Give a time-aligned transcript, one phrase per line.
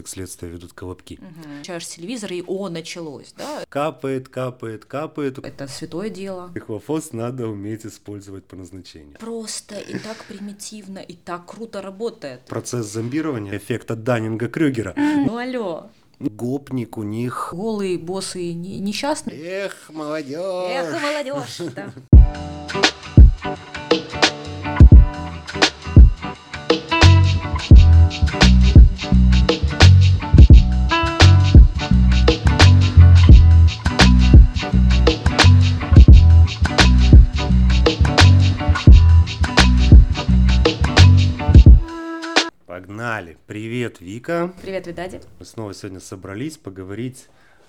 [0.00, 1.20] Как следствие ведут колобки.
[1.56, 3.66] Включаешь телевизор, и о, началось, да?
[3.68, 5.38] Капает, капает, капает.
[5.40, 6.50] Это святое дело.
[6.54, 9.18] Эхлофос надо уметь использовать по назначению.
[9.18, 12.40] Просто и так примитивно, и так круто работает.
[12.46, 14.94] Процесс зомбирования, эффекта Даннинга-Крюгера.
[14.96, 15.90] Ну алло.
[16.18, 17.50] Гопник у них.
[17.52, 19.38] Голые боссы не- несчастные.
[19.38, 20.38] Эх, молодежь.
[20.40, 21.92] Эх, молодежь, да.
[43.46, 44.52] Привет, Вика.
[44.62, 45.20] Привет, Видади.
[45.38, 47.28] Мы снова сегодня собрались поговорить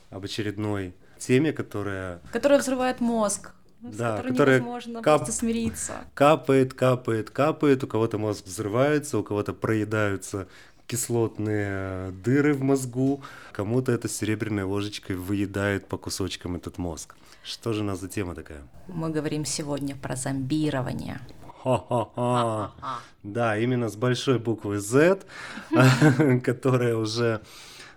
[0.10, 3.52] об очередной теме, которая Которая взрывает мозг.
[3.82, 5.94] С Да, которой которая невозможно кап- просто смириться.
[6.14, 10.48] капает, капает, капает, у кого-то мозг взрывается, у кого-то проедаются
[10.86, 17.16] кислотные дыры в мозгу, кому-то это серебряной ложечкой выедает по кусочкам этот мозг.
[17.44, 18.62] Что же у нас за тема такая?
[18.88, 21.20] Мы говорим сегодня про зомбирование.
[21.64, 22.72] Ха-ха-ха.
[23.24, 25.22] Да, именно с большой буквы Z,
[26.44, 27.42] которая уже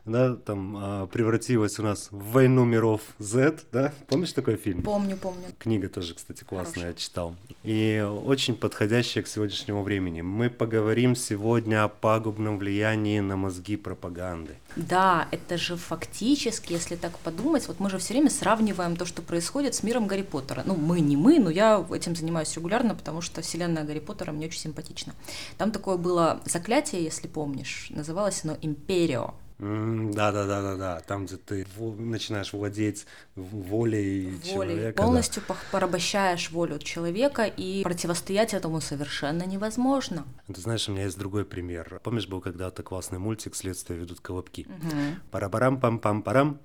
[0.04, 3.92] да, там а, превратилась у нас в войну миров Z, да?
[4.08, 4.82] Помнишь такой фильм?
[4.82, 5.44] Помню, помню.
[5.58, 6.88] Книга тоже, кстати, классная, Хорошая.
[6.90, 7.36] я читал.
[7.62, 10.20] И очень подходящая к сегодняшнему времени.
[10.20, 14.56] Мы поговорим сегодня о пагубном влиянии на мозги пропаганды.
[14.76, 19.22] Да, это же фактически, если так подумать, вот мы же все время сравниваем то, что
[19.22, 20.64] происходит с миром Гарри Поттера.
[20.66, 24.46] Ну, мы не мы, но я этим занимаюсь регулярно, потому что вселенная Гарри Поттера мне
[24.46, 25.14] очень симпатична.
[25.56, 29.34] Там такое было заклятие, если помнишь, называлось оно Империо.
[29.58, 31.00] Да-да-да-да-да.
[31.06, 34.96] Там, где ты начинаешь владеть волей волей, человека.
[34.96, 35.02] да.
[35.02, 40.24] полностью пох- порабощаешь волю человека, и противостоять этому совершенно невозможно.
[40.52, 42.00] Ты знаешь, у меня есть другой пример.
[42.02, 44.66] Помнишь, был когда-то классный мультик «Следствие ведут колобки»?
[44.68, 45.20] Мгм.
[45.30, 46.58] Парабарам-пам-пам-парам.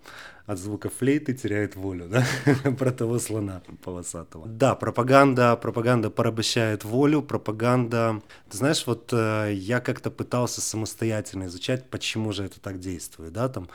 [0.49, 2.25] От звука флейты теряет волю, да?
[2.79, 4.47] Про того слона полосатого.
[4.47, 8.23] Да, пропаганда, пропаганда порабощает волю, пропаганда...
[8.49, 13.47] Ты знаешь, вот э, я как-то пытался самостоятельно изучать, почему же это так действует, да,
[13.47, 13.69] там.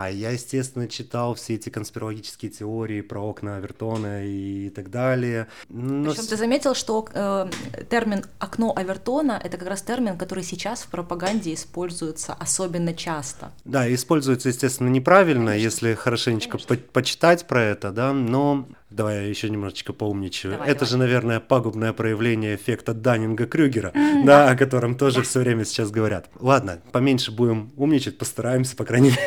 [0.00, 5.46] А я, естественно, читал все эти конспирологические теории про окна Авертона и так далее.
[5.68, 7.50] Но Причем ты заметил, что э,
[7.90, 13.52] термин окно Авертона это как раз термин, который сейчас в пропаганде используется особенно часто.
[13.66, 19.50] Да, используется, естественно, неправильно, если хорошенечко по- почитать про это, да, но давай я еще
[19.50, 20.52] немножечко поумничаю.
[20.52, 20.90] Давай, это давай.
[20.92, 23.92] же, наверное, пагубное проявление эффекта Даннинга-Крюгера,
[24.24, 26.30] да, о котором тоже все время сейчас говорят.
[26.40, 29.20] Ладно, поменьше будем умничать, постараемся, по крайней мере.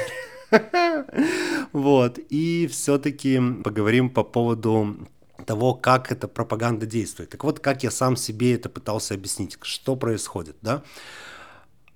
[1.73, 4.95] Вот, и все-таки поговорим по поводу
[5.45, 7.29] того, как эта пропаганда действует.
[7.29, 10.83] Так вот, как я сам себе это пытался объяснить, что происходит, да?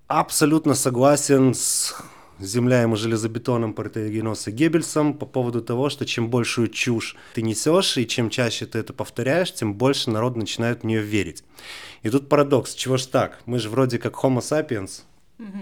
[0.08, 1.96] Абсолютно согласен с
[2.40, 8.08] земляем и железобетоном Протеогеноса Геббельсом по поводу того, что чем большую чушь ты несешь, и
[8.08, 11.44] чем чаще ты это повторяешь, тем больше народ начинает в нее верить.
[12.04, 13.40] И тут парадокс, чего ж так?
[13.46, 15.02] Мы же вроде как Homo sapiens,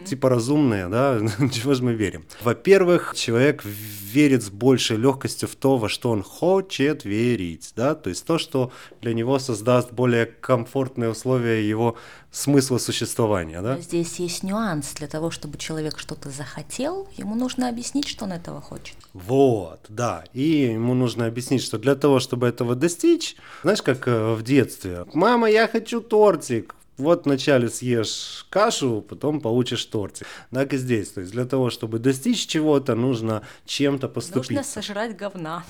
[0.05, 1.19] типа разумные, да,
[1.51, 2.25] чего же мы верим?
[2.41, 8.09] Во-первых, человек верит с большей легкостью в то, во что он хочет верить, да, то
[8.09, 8.71] есть то, что
[9.01, 11.97] для него создаст более комфортные условия его
[12.31, 13.75] смысла существования, да.
[13.75, 14.93] Но здесь есть нюанс.
[14.93, 18.97] Для того, чтобы человек что-то захотел, ему нужно объяснить, что он этого хочет.
[19.13, 20.25] Вот, да.
[20.33, 25.05] И ему нужно объяснить, что для того, чтобы этого достичь, знаешь, как э, в детстве.
[25.13, 26.75] Мама, я хочу тортик.
[26.97, 30.27] Вот вначале съешь кашу, потом получишь тортик.
[30.51, 31.09] Так и здесь.
[31.09, 34.51] То есть для того, чтобы достичь чего-то, нужно чем-то поступить.
[34.51, 35.63] Нужно сожрать говна.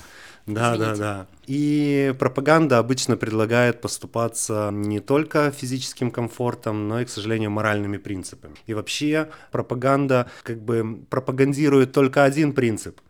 [0.46, 1.00] Да, да, Извините.
[1.02, 1.28] да.
[1.47, 8.53] И пропаганда обычно предлагает поступаться не только физическим комфортом, но и, к сожалению, моральными принципами.
[8.68, 13.02] И вообще пропаганда как бы пропагандирует только один принцип.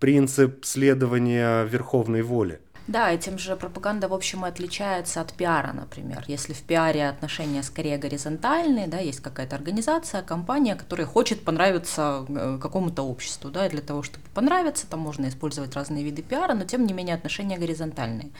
[0.00, 2.60] Принцип следования верховной воле.
[2.86, 6.24] Да, этим же пропаганда, в общем, и отличается от пиара, например.
[6.26, 12.58] Если в пиаре отношения скорее горизонтальные, да, есть какая-то организация, компания, которая хочет понравиться э,
[12.60, 16.64] какому-то обществу, да, и для того, чтобы понравиться, там можно использовать разные виды пиара, но
[16.64, 18.30] тем не менее отношения горизонтальные.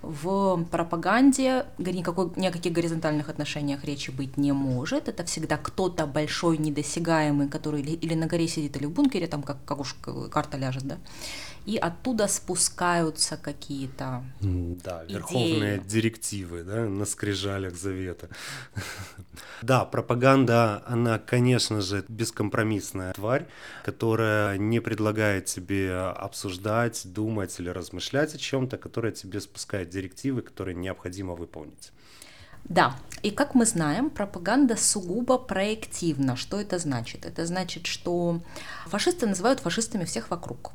[0.00, 5.08] В пропаганде никакой, ни о каких горизонтальных отношениях речи быть не может.
[5.08, 9.58] Это всегда кто-то большой, недосягаемый, который или, на горе сидит, или в бункере, там как,
[9.64, 9.96] как уж
[10.30, 10.98] карта ляжет, да.
[11.68, 15.14] И оттуда спускаются какие-то Да, идеи.
[15.16, 18.28] верховные директивы, да, на скрижалях завета.
[19.60, 23.46] Да, пропаганда, она, конечно же, бескомпромиссная тварь,
[23.84, 30.74] которая не предлагает тебе обсуждать, думать или размышлять о чем-то, которая тебе спускает директивы, которые
[30.74, 31.92] необходимо выполнить.
[32.64, 36.34] Да, и как мы знаем, пропаганда сугубо проективна.
[36.36, 37.26] Что это значит?
[37.26, 38.40] Это значит, что
[38.86, 40.72] фашисты называют фашистами всех вокруг.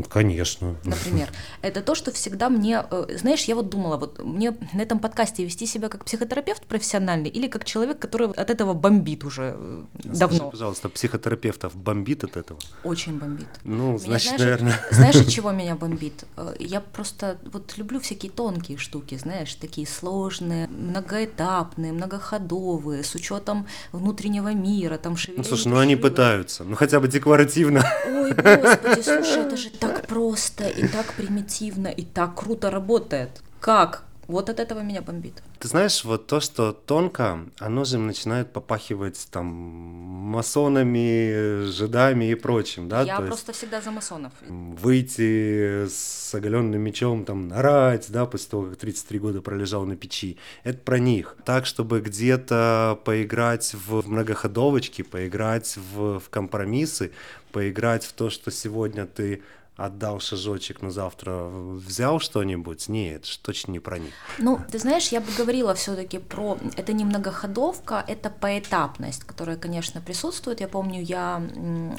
[0.00, 0.76] Ну, конечно.
[0.84, 1.28] Например,
[1.62, 5.44] это то, что всегда мне, э, знаешь, я вот думала, вот мне на этом подкасте
[5.44, 10.36] вести себя как психотерапевт профессиональный или как человек, который от этого бомбит уже э, давно.
[10.36, 12.58] Скажи, пожалуйста, психотерапевтов бомбит от этого?
[12.82, 13.48] Очень бомбит.
[13.64, 14.80] Ну, меня, значит, знаешь, наверное.
[14.90, 16.24] Знаешь, от чего меня бомбит?
[16.36, 23.66] Э, я просто вот люблю всякие тонкие штуки, знаешь, такие сложные, многоэтапные, многоходовые, с учетом
[23.92, 25.42] внутреннего мира, там шевеление.
[25.42, 27.84] Ну, слушай, ну они пытаются, ну хотя бы декларативно.
[28.06, 33.42] Ой, господи, слушай, это же так просто и так примитивно и так круто работает.
[33.60, 34.04] Как?
[34.30, 35.42] Вот от этого меня бомбит.
[35.58, 42.88] Ты знаешь, вот то, что тонко, оно же начинает попахивать там масонами, жидами и прочим,
[42.88, 43.02] да?
[43.02, 44.32] Я то просто есть, всегда за масонов.
[44.48, 50.38] Выйти с оголенным мечом, там, нарать, да, после того, как 33 года пролежал на печи.
[50.62, 51.36] Это про них.
[51.44, 57.10] Так, чтобы где-то поиграть в многоходовочки, поиграть в, в компромиссы,
[57.50, 59.42] поиграть в то, что сегодня ты
[59.80, 64.12] отдал шажочек, но завтра взял что-нибудь, нет, точно не про них.
[64.38, 66.58] Ну, ты знаешь, я бы говорила все-таки про...
[66.76, 70.60] Это не многоходовка, это поэтапность, которая, конечно, присутствует.
[70.60, 71.42] Я помню, я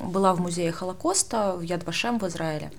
[0.04, 2.72] была в музее Холокоста в Ядвашем в Израиле,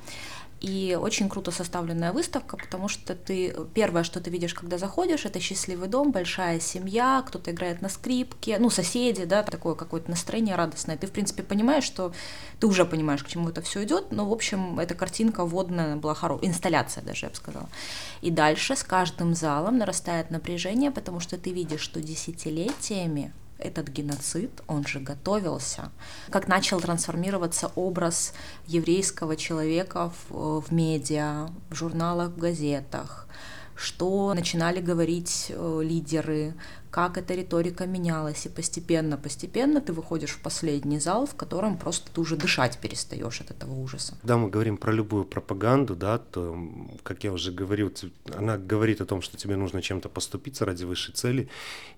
[0.63, 5.41] и очень круто составленная выставка, потому что ты первое, что ты видишь, когда заходишь, это
[5.41, 10.97] счастливый дом, большая семья, кто-то играет на скрипке, ну, соседи, да, такое какое-то настроение радостное.
[10.97, 12.13] Ты, в принципе, понимаешь, что
[12.61, 16.15] ты уже понимаешь, к чему это все идет, но, в общем, эта картинка водная была
[16.15, 17.69] хорошая, инсталляция даже, я бы сказала.
[18.21, 23.33] И дальше с каждым залом нарастает напряжение, потому что ты видишь, что десятилетиями
[23.63, 25.91] этот геноцид, он же готовился.
[26.31, 28.35] Как начал трансформироваться образ
[28.67, 33.27] еврейского человека в, в медиа, в журналах, в газетах,
[33.75, 36.55] что начинали говорить э, лидеры,
[36.93, 42.13] как эта риторика менялась, и постепенно, постепенно ты выходишь в последний зал, в котором просто
[42.13, 44.15] ты уже дышать перестаешь от этого ужаса.
[44.21, 46.55] Когда мы говорим про любую пропаганду, да, то,
[47.03, 47.91] как я уже говорил,
[48.37, 51.49] она говорит о том, что тебе нужно чем-то поступиться ради высшей цели,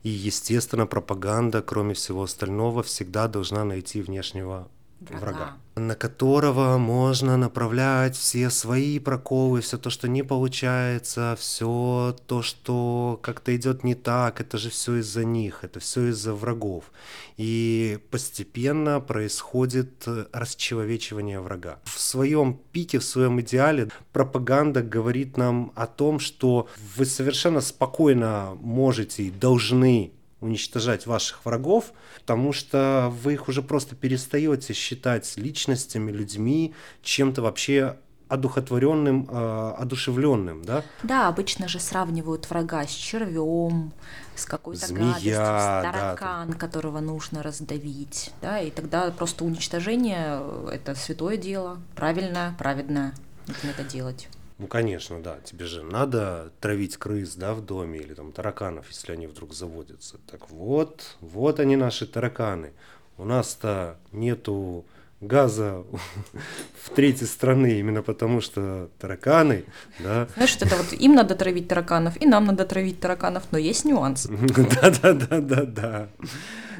[0.04, 4.68] и, естественно, пропаганда, кроме всего остального, всегда должна найти внешнего
[5.10, 5.56] врага.
[5.76, 13.18] на которого можно направлять все свои проколы, все то, что не получается, все то, что
[13.22, 16.92] как-то идет не так, это же все из-за них, это все из-за врагов.
[17.36, 21.80] И постепенно происходит расчеловечивание врага.
[21.84, 28.56] В своем пике, в своем идеале пропаганда говорит нам о том, что вы совершенно спокойно
[28.60, 30.12] можете и должны
[30.44, 37.96] уничтожать ваших врагов, потому что вы их уже просто перестаете считать личностями, людьми, чем-то вообще
[38.28, 40.82] одухотворенным, э, одушевленным, да?
[41.02, 43.92] Да, обычно же сравнивают врага с червем,
[44.34, 50.42] с какой-то гадостью, с таракан, да, которого нужно раздавить, да, и тогда просто уничтожение–
[50.72, 53.14] это святое дело, правильное, праведное,
[53.46, 54.28] нужно это делать.
[54.58, 55.40] Ну, конечно, да.
[55.40, 60.18] Тебе же надо травить крыс, да, в доме или там тараканов, если они вдруг заводятся.
[60.30, 62.72] Так вот, вот они наши тараканы.
[63.16, 64.84] У нас-то нету
[65.26, 65.84] газа
[66.82, 69.64] в третьей страны, именно потому что тараканы,
[70.00, 70.28] да.
[70.34, 74.26] Знаешь, это вот им надо травить тараканов, и нам надо травить тараканов, но есть нюанс.
[74.30, 76.08] Да-да-да-да-да.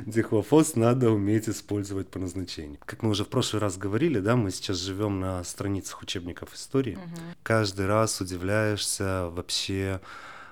[0.07, 2.79] Дихлофос надо уметь использовать по назначению.
[2.85, 6.99] Как мы уже в прошлый раз говорили, да, мы сейчас живем на страницах учебников истории.
[7.43, 10.01] Каждый раз удивляешься вообще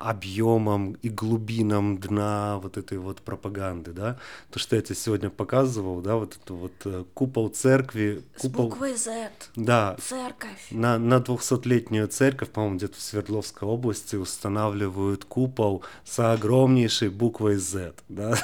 [0.02, 4.18] объемом и глубинам дна вот этой вот пропаганды, да,
[4.50, 8.22] то, что я тебе сегодня показывал, да, вот это вот э, купол церкви.
[8.38, 9.30] Купол, С буквой Z.
[9.56, 9.96] Да.
[10.02, 10.66] Церковь.
[10.70, 17.94] На, на 200-летнюю церковь, по-моему, где-то в Свердловской области устанавливают купол с огромнейшей буквой Z,
[18.08, 18.36] да.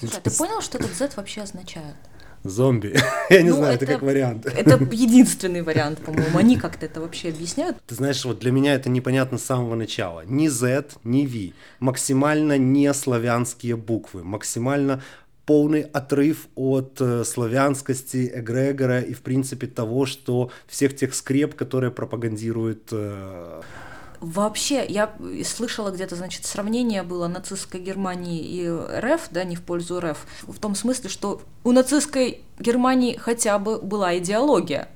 [0.00, 1.96] Слушай, а ты понял, что этот Z вообще означает?
[2.48, 2.96] Зомби.
[3.30, 4.46] Я не ну, знаю, это, это как вариант.
[4.46, 6.38] Это единственный вариант, по-моему.
[6.38, 7.76] Они как-то это вообще объясняют.
[7.86, 10.22] Ты знаешь, вот для меня это непонятно с самого начала.
[10.26, 11.54] Ни Z, ни V.
[11.80, 14.24] Максимально не славянские буквы.
[14.24, 15.02] Максимально
[15.46, 21.92] полный отрыв от э, славянскости, эгрегора и, в принципе, того, что всех тех скреп, которые
[21.92, 23.62] пропагандирует э,
[24.20, 30.00] Вообще, я слышала где-то, значит, сравнение было нацистской Германии и РФ, да, не в пользу
[30.00, 34.88] РФ, в том смысле, что у нацистской Германии хотя бы была идеология,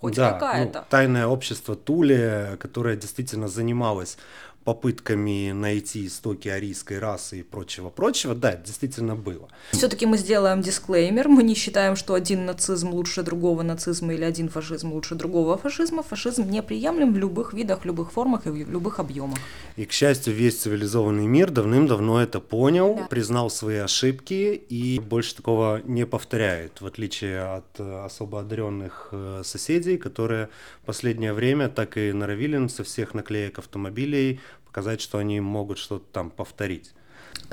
[0.00, 0.80] хоть да, какая-то.
[0.80, 4.18] Ну, тайное общество Туле, которое действительно занималось
[4.66, 9.48] попытками найти истоки арийской расы и прочего-прочего, да, это действительно было.
[9.70, 14.48] Все-таки мы сделаем дисклеймер, мы не считаем, что один нацизм лучше другого нацизма или один
[14.48, 16.02] фашизм лучше другого фашизма.
[16.02, 19.38] Фашизм неприемлем в любых видах, любых формах и в любых объемах.
[19.76, 23.06] И, к счастью, весь цивилизованный мир давным-давно это понял, да.
[23.06, 29.42] признал свои ошибки и больше такого не повторяет, в отличие от э, особо одаренных э,
[29.44, 30.48] соседей, которые
[30.84, 34.40] последнее время так и норовили со всех наклеек автомобилей
[34.76, 36.92] показать, что они могут что-то там повторить.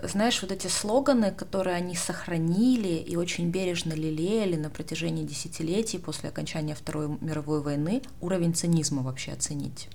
[0.03, 6.27] Знаешь, вот эти слоганы, которые они сохранили и очень бережно лелеяли на протяжении десятилетий после
[6.27, 9.87] окончания Второй мировой войны, уровень цинизма вообще оценить.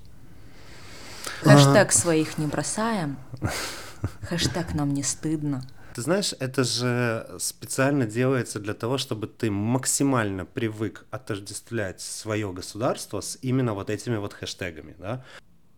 [1.43, 3.19] Хэштег своих не бросаем,
[4.23, 5.63] хэштег нам не стыдно.
[5.95, 13.21] Ты знаешь, это же специально делается для того, чтобы ты максимально привык отождествлять свое государство
[13.21, 15.25] с именно вот этими вот хэштегами, да.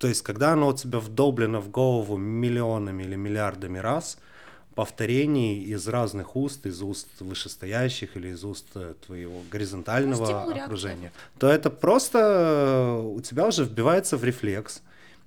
[0.01, 4.17] То есть, когда оно у тебя вдолблено в голову миллионами или миллиардами раз,
[4.75, 11.49] повторений из разных уст, из уст вышестоящих или из уст э, твоего горизонтального окружения, то
[11.49, 14.81] это просто э, у тебя уже вбивается в рефлекс.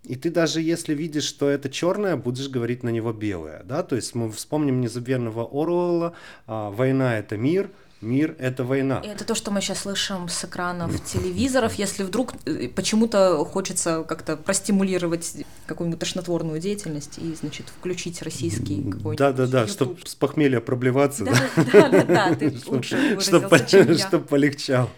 [0.05, 3.95] И ты даже если видишь, что это черное, будешь говорить на него белое, да, то
[3.95, 6.13] есть мы вспомним незабвенного Оруэлла,
[6.47, 7.69] а, «Война— это мир»,
[8.03, 8.99] Мир— это война.
[8.99, 11.75] И это то, что мы сейчас слышим с экранов телевизоров.
[11.75, 19.17] Если вдруг э, почему-то хочется как-то простимулировать какую-нибудь тошнотворную деятельность и, значит, включить российский какой-нибудь
[19.17, 21.25] Да-да-да, чтобы с похмелья проблеваться.
[21.25, 24.89] Да-да-да, ты лучше Чтобы полегчало,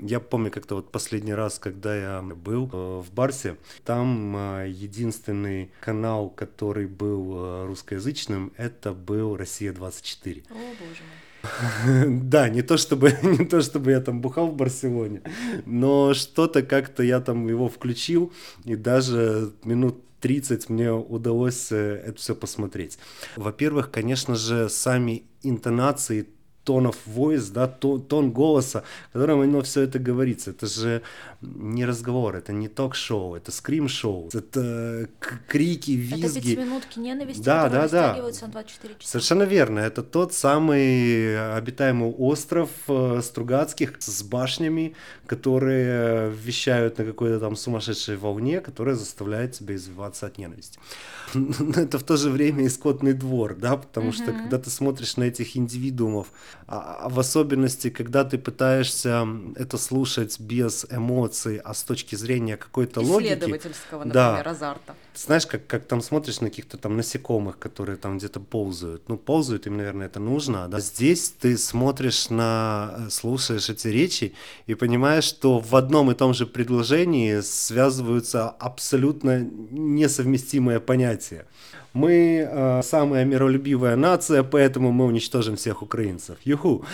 [0.00, 5.70] Я помню как-то вот последний раз, когда я был э, в Барсе, там э, единственный
[5.80, 10.44] канал, который был русскоязычным, это был «Россия-24».
[10.50, 11.21] О, боже мой.
[12.06, 15.22] Да, не то чтобы не то чтобы я там бухал в Барселоне,
[15.66, 18.32] но что-то как-то я там его включил
[18.64, 22.98] и даже минут 30 мне удалось э, это все посмотреть.
[23.36, 26.28] Во-первых, конечно же, сами интонации
[26.66, 30.50] of voice, да, тон, тон голоса, которым оно все это говорится.
[30.50, 31.02] Это же
[31.40, 35.08] не разговор, это не ток-шоу, это скрим-шоу, это
[35.48, 36.26] крики, визги.
[36.26, 38.16] Это пятиминутки ненависти, да, да, да.
[38.16, 39.10] на 24 часа.
[39.10, 39.80] Совершенно верно.
[39.80, 44.94] Это тот самый обитаемый остров э, Стругацких с башнями,
[45.26, 50.78] которые вещают на какой-то там сумасшедшей волне, которая заставляет тебя извиваться от ненависти.
[51.34, 54.12] Но это в то же время и скотный двор, да, потому mm-hmm.
[54.12, 56.28] что когда ты смотришь на этих индивидуумов,
[56.66, 62.56] а, а в особенности, когда ты пытаешься это слушать без эмоций, а с точки зрения
[62.56, 63.34] какой-то логики.
[63.34, 64.50] Исследовательского, например, да.
[64.50, 64.94] азарта.
[65.14, 69.08] Знаешь, как, как там смотришь на каких-то там насекомых, которые там где-то ползают.
[69.08, 70.68] Ну, ползают, им, наверное, это нужно.
[70.68, 70.80] Да?
[70.80, 74.32] Здесь ты смотришь на, э, слушаешь эти речи
[74.66, 79.40] и понимаешь, что в одном и том же предложении связываются абсолютно
[79.70, 81.46] несовместимые понятия
[81.92, 86.38] мы э, самая миролюбивая нация, поэтому мы уничтожим всех украинцев.
[86.44, 86.84] Юху.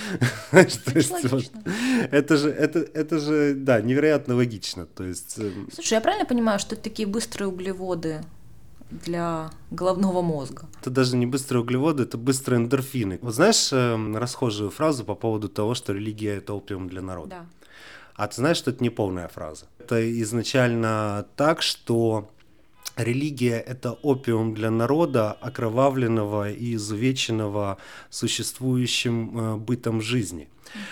[2.11, 4.87] Это же, это, это же, да, невероятно логично.
[4.87, 5.39] То есть...
[5.39, 8.08] Э, Слушай, я правильно понимаю, что это такие быстрые углеводы
[8.91, 10.67] для головного мозга.
[10.81, 13.19] Это даже не быстрые углеводы, это быстрые эндорфины.
[13.23, 17.31] Вот знаешь э, расхожую фразу по поводу того, что религия– это опиум для народа?
[17.31, 17.47] Да.
[18.15, 19.67] А ты знаешь, что это не полная фраза.
[19.79, 22.31] Это изначально так, что
[22.99, 27.79] Религия– это опиум для народа, окровавленного и изувеченного
[28.11, 30.49] существующим э, бытом жизни.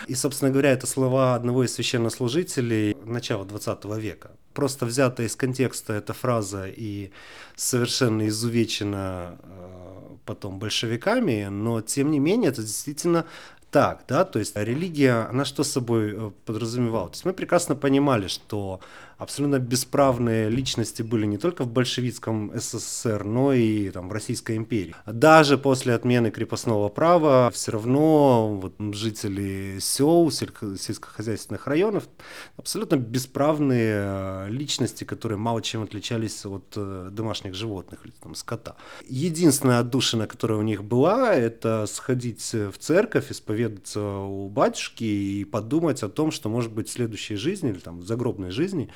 [0.07, 4.31] И, собственно говоря, это слова одного из священнослужителей начала 20 века.
[4.55, 7.11] Просто взята из контекста эта фраза и
[7.57, 13.27] совершенно изувечена э, потом большевиками, но тем не менее это действительно
[13.71, 17.09] так, да, то есть религия, она что собой э, подразумевала?
[17.09, 18.81] То есть мы прекрасно понимали, что
[19.19, 24.95] абсолютно бесправные личности были не только в большевистском СССР, но и там, в Российской империи.
[25.07, 32.09] Даже после отмены крепостного права все равно вот, жители сел, сельскохозяйственных районов
[32.57, 38.77] абсолютно бесправные э, личности, которые мало чем отличались от э, домашних животных или там, скота.
[39.09, 46.03] Единственная отдушина, которая у них была, это сходить в церковь, исповедаться у батюшки и подумать
[46.03, 48.91] о том, что может быть в следующей жизни или там в загробной жизни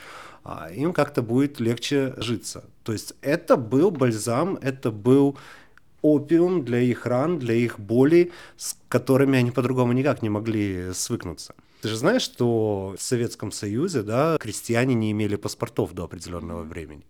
[0.73, 2.65] им как-то будет легче житься.
[2.83, 5.37] То есть это был бальзам, это был
[6.03, 11.55] опиум для их ран, для их боли, с которыми они по-другому никак не могли свыкнуться.
[11.83, 17.05] Ты же знаешь, что в Советском Союзе да, крестьяне не имели паспортов до определенного времени.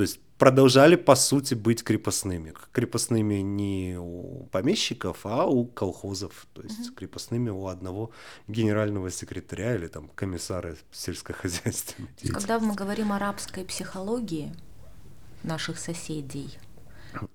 [0.00, 2.54] То есть продолжали, по сути, быть крепостными.
[2.72, 6.46] Крепостными не у помещиков, а у колхозов.
[6.54, 6.94] То есть угу.
[6.94, 8.10] крепостными у одного
[8.48, 14.54] генерального секретаря или там комиссара сельскохозяйственной Когда мы говорим о арабской психологии,
[15.42, 16.58] наших соседей.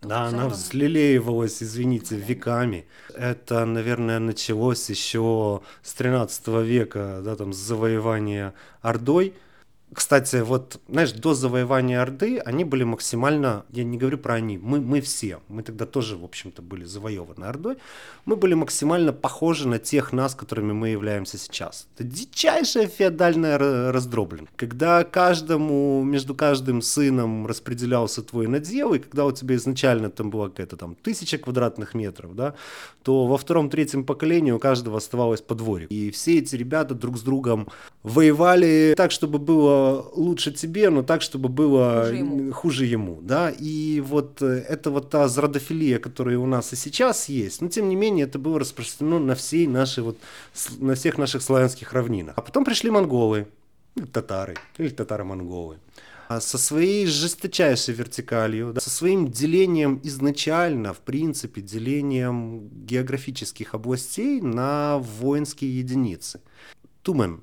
[0.01, 2.87] Да, она взлелеивалась, извините, веками.
[3.13, 9.35] Это, наверное, началось еще с 13 века, да, там, с завоевания Ордой.
[9.93, 14.81] Кстати, вот, знаешь, до завоевания Орды они были максимально, я не говорю про они, мы,
[14.81, 17.77] мы все, мы тогда тоже, в общем-то, были завоеваны Ордой,
[18.25, 21.87] мы были максимально похожи на тех нас, которыми мы являемся сейчас.
[21.95, 23.57] Это дичайшая феодальная
[23.91, 24.49] раздроблен.
[24.55, 30.49] Когда каждому, между каждым сыном распределялся твой надел, и когда у тебя изначально там была
[30.49, 32.55] какая-то там тысяча квадратных метров, да,
[33.03, 35.85] то во втором-третьем поколении у каждого оставалось по дворе.
[35.89, 37.67] И все эти ребята друг с другом
[38.03, 42.51] воевали так, чтобы было лучше тебе, но так, чтобы было хуже ему.
[42.53, 43.49] Хуже ему да?
[43.49, 47.89] И вот э, это вот та зрадофилия, которая у нас и сейчас есть, но тем
[47.89, 50.17] не менее это было распространено на всей нашей вот,
[50.79, 52.33] на всех наших славянских равнинах.
[52.37, 53.47] А потом пришли монголы,
[53.95, 55.77] или татары, или татаро-монголы
[56.27, 64.41] а со своей жесточайшей вертикалью, да, со своим делением изначально, в принципе, делением географических областей
[64.41, 66.41] на воинские единицы.
[67.03, 67.41] Тумен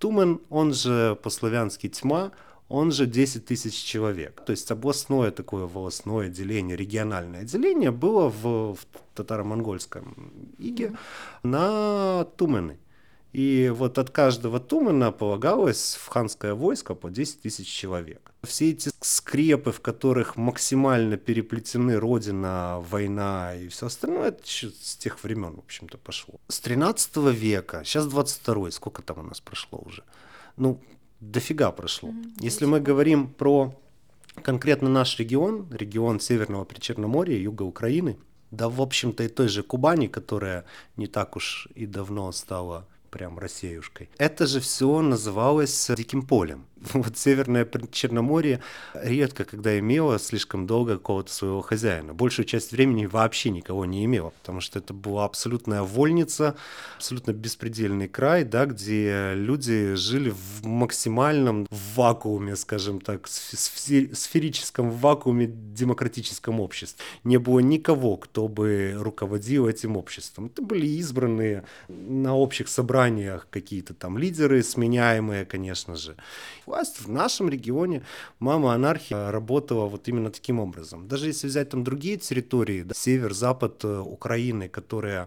[0.00, 2.32] Тумен, он же по-славянски тьма,
[2.70, 4.42] он же 10 тысяч человек.
[4.46, 10.96] То есть областное такое волосное деление, региональное деление было в, в татаро-монгольском иге
[11.42, 12.78] на тумены.
[13.32, 18.29] И вот от каждого тумена полагалось в ханское войско по 10 тысяч человек.
[18.42, 24.96] Все эти скрепы, в которых максимально переплетены родина, война и все остальное, это еще с
[24.96, 26.34] тех времен, в общем-то, пошло.
[26.48, 30.04] С 13 века, сейчас 22 сколько там у нас прошло уже?
[30.56, 30.80] Ну,
[31.20, 32.08] дофига прошло.
[32.08, 32.36] Mm-hmm.
[32.40, 33.74] Если мы говорим про
[34.42, 38.16] конкретно наш регион, регион Северного Причерноморья, юга Украины,
[38.50, 40.64] да, в общем-то, и той же Кубани, которая
[40.96, 44.08] не так уж и давно стала прям Россиюшкой.
[44.18, 46.66] Это же все называлось диким полем.
[46.94, 48.60] Вот Северное Черноморье
[48.94, 52.14] редко когда имело слишком долго какого-то своего хозяина.
[52.14, 56.56] Большую часть времени вообще никого не имело, потому что это была абсолютная вольница,
[56.96, 66.60] абсолютно беспредельный край, да, где люди жили в максимальном вакууме, скажем так, сферическом вакууме демократическом
[66.60, 67.04] обществе.
[67.24, 70.46] Не было никого, кто бы руководил этим обществом.
[70.46, 76.16] Это были избранные на общих собраниях какие-то там лидеры, сменяемые, конечно же
[76.70, 78.02] власть в нашем регионе,
[78.38, 81.08] мама анархия работала вот именно таким образом.
[81.08, 85.26] Даже если взять там другие территории, да, север, запад э, Украины, которые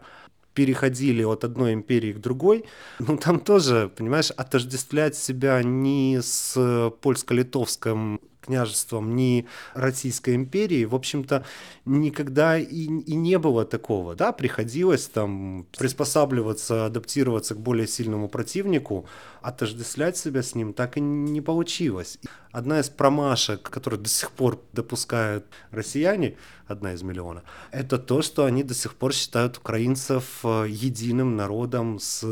[0.53, 2.63] переходили от одной империи к другой,
[2.99, 11.45] ну там тоже, понимаешь, отождествлять себя не с польско-литовским княжеством, ни Российской империи, в общем-то,
[11.85, 19.05] никогда и, и не было такого, да, приходилось там приспосабливаться, адаптироваться к более сильному противнику,
[19.43, 22.17] отождествлять себя с ним так и не получилось.
[22.51, 28.45] Одна из промашек, которую до сих пор допускают россияне, одна из миллиона, это то, что
[28.45, 32.23] они до сих пор считают украинцев э, единым народом с,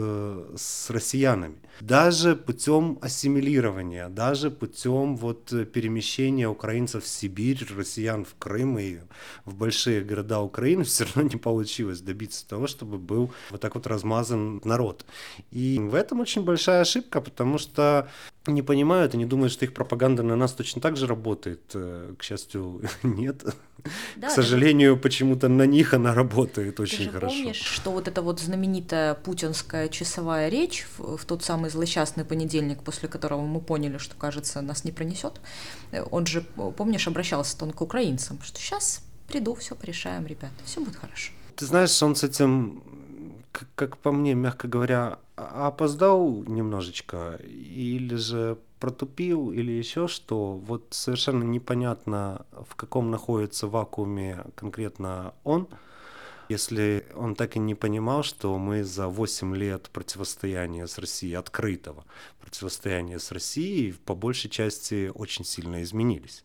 [0.56, 1.56] с россиянами.
[1.80, 9.00] Даже путем ассимилирования, даже путем вот перемещения украинцев в Сибирь, россиян в Крым и
[9.46, 13.88] в большие города Украины все равно не получилось добиться того, чтобы был вот так вот
[13.88, 15.06] размазан народ.
[15.50, 18.10] И в этом очень большая ошибка, потому что
[18.48, 21.62] не понимают и не думают, что их пропаганда на нас точно так же работает.
[21.74, 23.44] Э, к счастью, нет.
[24.16, 25.02] Да, К сожалению, это...
[25.02, 27.36] почему-то на них она работает очень Ты же хорошо.
[27.36, 32.84] помнишь, что вот эта вот знаменитая путинская часовая речь в, в тот самый злосчастный понедельник,
[32.84, 35.42] после которого мы поняли, что, кажется, нас не пронесет,
[35.92, 36.42] э, он же,
[36.78, 41.32] помнишь, обращался он к украинцам, что сейчас приду, все порешаем, ребята, все будет хорошо.
[41.56, 42.84] Ты знаешь, он с этим
[43.52, 50.88] как, как по мне, мягко говоря, опоздал немножечко, или же протупил, или еще что, вот
[50.92, 55.68] совершенно непонятно, в каком находится вакууме конкретно он,
[56.50, 62.04] если он так и не понимал, что мы за 8 лет противостояния с Россией, открытого
[62.42, 66.44] противостояния с Россией, по большей части очень сильно изменились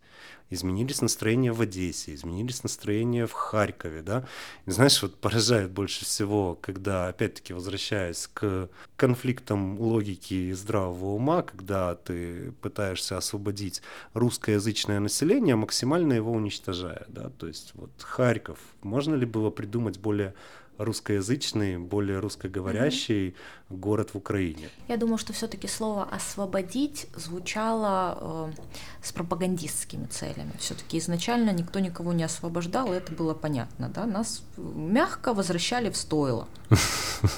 [0.51, 4.27] изменились настроения в Одессе, изменились настроения в Харькове, да.
[4.67, 11.43] И знаешь, вот поражает больше всего, когда, опять-таки, возвращаясь к конфликтам логики и здравого ума,
[11.43, 13.83] когда ты пытаешься освободить
[14.15, 20.35] русскоязычное население, максимально его уничтожая, да, то есть вот Харьков, можно ли было придумать более
[20.79, 23.77] русскоязычный, более русскоговорящий mm-hmm.
[23.77, 24.69] город в Украине.
[24.89, 28.62] Я думаю, что все-таки слово освободить звучало э,
[29.03, 30.53] с пропагандистскими целями.
[30.59, 34.07] Все-таки изначально никто никого не освобождал, и это было понятно, да?
[34.07, 36.49] Нас мягко возвращали в стойло.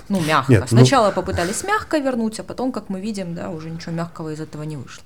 [0.08, 0.52] Ну мягко.
[0.52, 1.14] Нет, ну Сначала ну...
[1.14, 4.76] попытались мягко вернуть, а потом, как мы видим, да, уже ничего мягкого из этого не
[4.76, 5.04] вышло.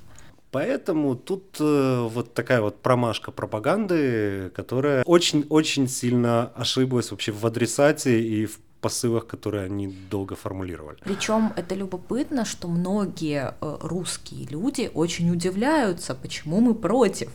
[0.53, 8.21] Поэтому тут э, вот такая вот промашка пропаганды, которая очень-очень сильно ошиблась вообще в адресате
[8.21, 10.99] и в посылах, которые они долго формулировали.
[11.03, 17.31] Причем это любопытно, что многие э, русские люди очень удивляются, почему мы против.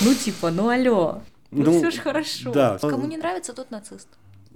[0.00, 2.52] Ну типа, ну алло, ну, ну все ж хорошо.
[2.52, 2.78] Да.
[2.78, 4.06] Кому не нравится, тот нацист.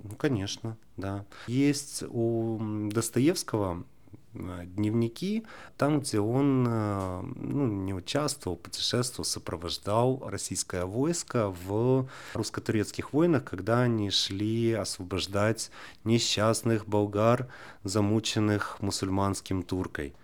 [0.04, 1.24] Ну, конечно, да.
[1.48, 3.84] Есть у Достоевского
[4.34, 5.44] дневники,
[5.76, 13.82] там, где он э, ну, не участвовал, путешествовал, сопровождал российское войско в русско-турецких войнах, когда
[13.82, 15.70] они шли освобождать
[16.04, 17.48] несчастных болгар,
[17.84, 20.14] замученных мусульманским туркой.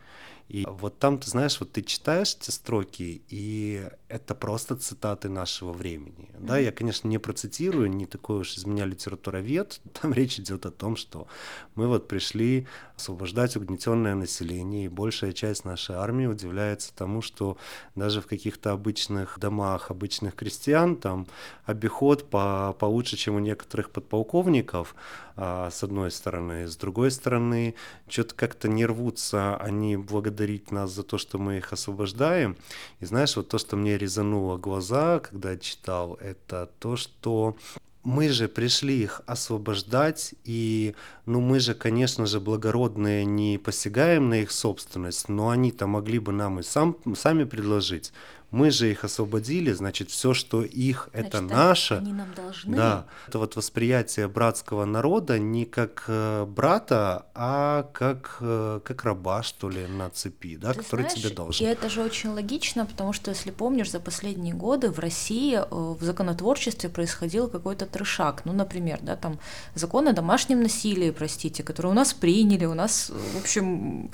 [0.49, 5.73] И вот там, ты знаешь, вот ты читаешь эти строки, и это просто цитаты нашего
[5.73, 6.29] времени.
[6.33, 6.47] Mm-hmm.
[6.47, 9.81] Да, я, конечно, не процитирую, не такой уж из меня литературовед.
[10.01, 11.29] Там речь идет о том, что
[11.77, 17.57] мы вот пришли освобождать угнетенное население, и большая часть нашей армии удивляется тому, что
[17.95, 21.27] даже в каких-то обычных домах обычных крестьян там
[21.65, 24.95] обиход по, получше, чем у некоторых подполковников,
[25.37, 26.67] а, с одной стороны.
[26.67, 27.75] С другой стороны,
[28.09, 32.57] что-то как-то не рвутся они благодарить нас за то, что мы их освобождаем.
[32.99, 37.57] И знаешь, вот то, что мне резануло глаза, когда читал, это то, что
[38.03, 40.95] мы же пришли их освобождать, и,
[41.27, 46.33] ну, мы же, конечно же, благородные не посягаем на их собственность, но они-то могли бы
[46.33, 48.13] нам и сам, сами предложить
[48.51, 51.95] мы же их освободили, значит, все, что их, значит, это наше.
[51.95, 52.77] Они нам должны.
[52.77, 59.43] Да, это вот восприятие братского народа не как э, брата, а как, э, как раба,
[59.43, 61.67] что ли, на цепи, да, Ты который знаешь, тебе должен.
[61.67, 65.65] И это же очень логично, потому что, если помнишь, за последние годы в России э,
[65.71, 68.43] в законотворчестве происходил какой-то трешак.
[68.45, 69.39] Ну, например, да, там
[69.75, 74.11] закон о домашнем насилии, простите, который у нас приняли, у нас, в общем,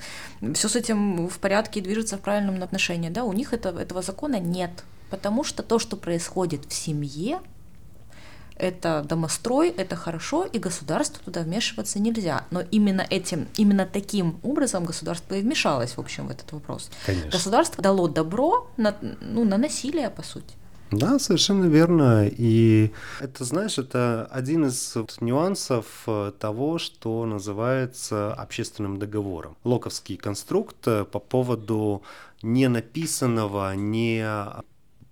[0.54, 4.02] все с этим в порядке и движется в правильном отношении, да, у них это, этого
[4.02, 7.40] закона закона нет, потому что то, что происходит в семье,
[8.58, 12.44] это домострой, это хорошо, и государству туда вмешиваться нельзя.
[12.50, 16.90] Но именно этим, именно таким образом государство и вмешалось, в общем, в этот вопрос.
[17.04, 17.30] Конечно.
[17.30, 20.54] Государство дало добро на, ну, на насилие, по сути.
[20.92, 22.28] Да, совершенно верно.
[22.28, 29.56] И это, знаешь, это один из нюансов э, того, что называется общественным договором.
[29.64, 32.02] Локовский конструкт э, по поводу
[32.42, 34.24] не написанного, не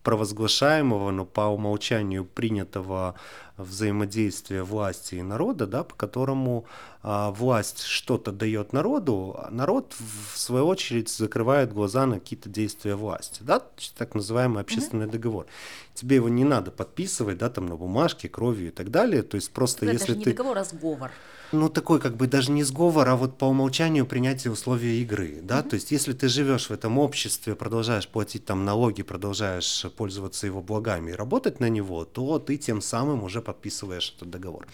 [0.05, 3.15] провозглашаемого, но по умолчанию принятого
[3.57, 6.65] взаимодействия власти и народа, да, по которому
[7.03, 9.95] а, власть что-то дает народу, а народ
[10.33, 13.63] в свою очередь закрывает глаза на какие-то действия власти, да,
[13.97, 15.11] так называемый общественный mm-hmm.
[15.11, 15.47] договор.
[15.95, 19.53] Тебе его не надо подписывать, да, там на бумажке, кровью и так далее, то есть
[19.53, 20.31] просто Это если даже ты...
[20.31, 21.11] не договор, а сговор
[21.55, 25.61] ну, такой как бы даже не сговор, а вот по умолчанию принятие условий игры, да,
[25.61, 25.69] mm-hmm.
[25.69, 30.61] то есть если ты живешь в этом обществе, продолжаешь платить там налоги, продолжаешь пользоваться его
[30.61, 34.67] благами и работать на него, то ты тем самым уже подписываешь этот договор.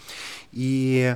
[0.51, 1.15] И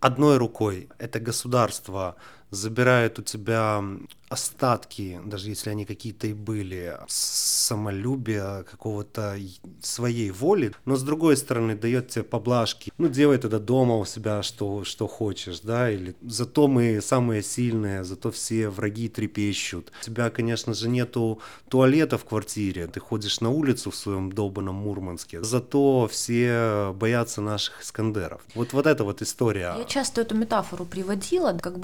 [0.00, 2.16] одной рукой это государство
[2.52, 3.82] забирает у тебя
[4.28, 9.36] остатки, даже если они какие-то и были, самолюбия, какого-то
[9.82, 12.92] своей воли, но с другой стороны дает тебе поблажки.
[12.96, 18.04] Ну, делай тогда дома у себя что, что хочешь, да, или зато мы самые сильные,
[18.04, 19.92] зато все враги трепещут.
[20.00, 24.76] У тебя, конечно же, нету туалета в квартире, ты ходишь на улицу в своем долбанном
[24.76, 28.40] Мурманске, зато все боятся наших Искандеров.
[28.54, 29.74] Вот, вот эта вот история.
[29.78, 31.78] Я часто эту метафору приводила, как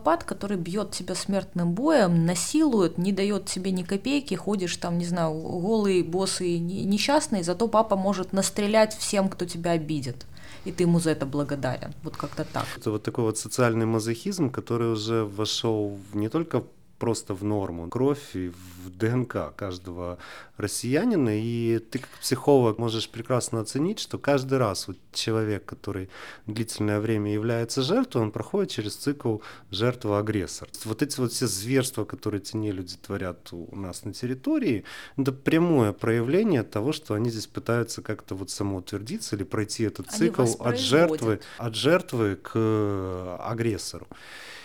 [0.00, 5.04] батя-психопат, который бьет тебя смертным боем, насилует, не дает тебе ни копейки, ходишь там, не
[5.04, 10.26] знаю, голый, босый, несчастный, зато папа может настрелять всем, кто тебя обидит
[10.66, 11.94] и ты ему за это благодарен.
[12.02, 12.66] Вот как-то так.
[12.76, 16.62] Это вот такой вот социальный мазохизм, который уже вошел не только
[17.00, 17.88] просто в норму.
[17.88, 20.18] Кровь в ДНК каждого
[20.58, 26.10] россиянина, и ты как психолог можешь прекрасно оценить, что каждый раз вот человек, который
[26.46, 29.38] длительное время является жертвой, он проходит через цикл
[29.70, 30.68] жертва-агрессор.
[30.84, 34.84] Вот эти вот все зверства, которые те люди творят у нас на территории,
[35.16, 40.44] это прямое проявление того, что они здесь пытаются как-то вот самоутвердиться или пройти этот цикл
[40.58, 44.06] от жертвы, от жертвы к агрессору.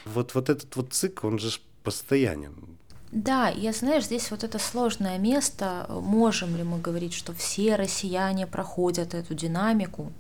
[0.06, 1.50] Вот, вот этот вот цикл, он же
[1.86, 2.76] постоянен.
[3.12, 8.46] Да, я знаешь, здесь вот это сложное место, можем ли мы говорить, что все россияне
[8.46, 10.12] проходят эту динамику?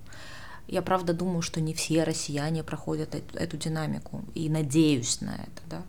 [0.67, 5.61] Я правда думаю, что не все россияне проходят эту, эту динамику, и надеюсь на это,
[5.69, 5.81] да.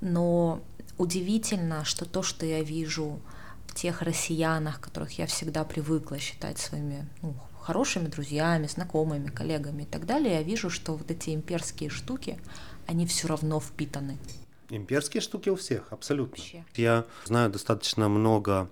[0.00, 0.60] Но
[0.98, 3.18] удивительно, что то, что я вижу
[3.66, 9.86] в тех россиянах, которых я всегда привыкла считать своими ну, хорошими друзьями, знакомыми, коллегами и
[9.86, 12.38] так далее, я вижу, что вот эти имперские штуки,
[12.86, 14.16] они все равно впитаны
[14.70, 16.36] Имперские штуки у всех, абсолютно.
[16.36, 16.64] Вообще.
[16.76, 18.70] Я знаю достаточно много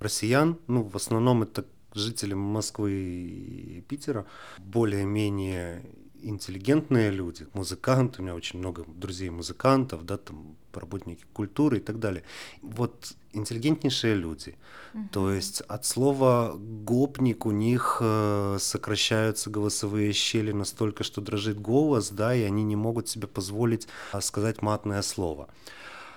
[0.00, 4.26] россиян, ну, в основном это жители Москвы и Питера,
[4.58, 5.82] более-менее
[6.22, 12.22] интеллигентные люди, музыканты, у меня очень много друзей-музыкантов, да, там работники культуры и так далее.
[12.62, 14.56] Вот интеллигентнейшие люди.
[14.94, 15.08] Угу.
[15.12, 22.10] То есть от слова гопник у них э, сокращаются голосовые щели настолько, что дрожит голос,
[22.10, 25.48] да, и они не могут себе позволить э, сказать матное слово.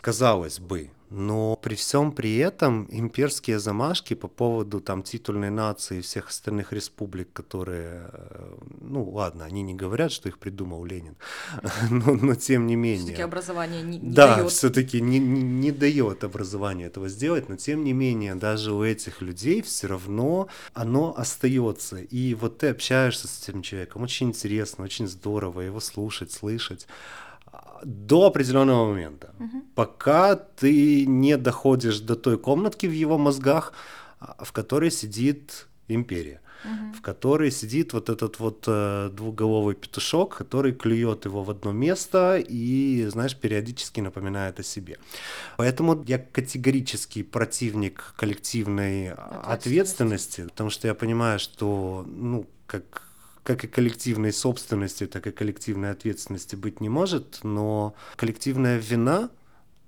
[0.01, 6.01] Казалось бы, но при всем при этом имперские замашки по поводу там титульной нации и
[6.01, 11.17] всех остальных республик, которые, э, ну ладно, они не говорят, что их придумал Ленин,
[11.89, 13.03] но, но тем не менее.
[13.03, 14.51] Все-таки образование не, не да, дает.
[14.51, 19.21] все-таки не, не, не дает образование этого сделать, но тем не менее даже у этих
[19.21, 21.97] людей все равно оно остается.
[21.97, 26.87] И вот ты общаешься с этим человеком, очень интересно, очень здорово его слушать, слышать
[27.83, 29.63] до определенного момента, угу.
[29.75, 33.73] пока ты не доходишь до той комнатки в его мозгах,
[34.19, 36.93] а, в которой сидит империя, угу.
[36.97, 42.37] в которой сидит вот этот вот э, двуголовый петушок, который клюет его в одно место
[42.37, 44.97] и, знаешь, периодически напоминает о себе.
[45.57, 53.10] Поэтому я категорический противник коллективной ответственности, ответственности потому что я понимаю, что, ну, как
[53.43, 59.29] как и коллективной собственности, так и коллективной ответственности быть не может, но коллективная вина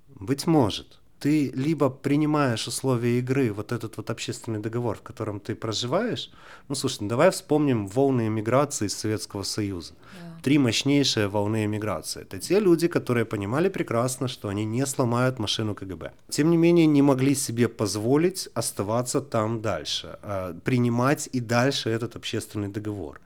[0.08, 1.00] быть может.
[1.20, 6.30] Ты либо принимаешь условия игры, вот этот вот общественный договор, в котором ты проживаешь.
[6.68, 9.94] Ну, слушай, ну, давай вспомним волны эмиграции из Советского Союза.
[9.94, 10.42] Yeah.
[10.42, 12.22] Три мощнейшие волны эмиграции.
[12.22, 16.12] Это те люди, которые понимали прекрасно, что они не сломают машину КГБ.
[16.28, 22.16] Тем не менее, не могли себе позволить оставаться там дальше, а принимать и дальше этот
[22.16, 23.18] общественный договор.